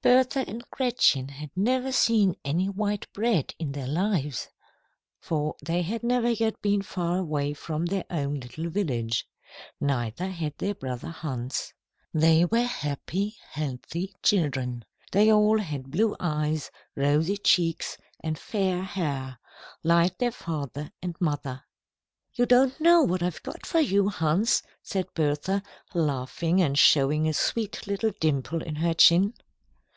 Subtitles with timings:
[0.00, 4.46] Bertha and Gretchen had never seen any white bread in their lives,
[5.18, 9.26] for they had never yet been far away from their own little village.
[9.80, 11.74] Neither had their brother Hans.
[12.14, 14.84] They were happy, healthy children.
[15.10, 19.40] They all had blue eyes, rosy cheeks, and fair hair,
[19.82, 21.64] like their father and mother.
[22.34, 25.60] "You don't know what I've got for you, Hans," said Bertha,
[25.92, 29.34] laughing and showing a sweet little dimple in her chin.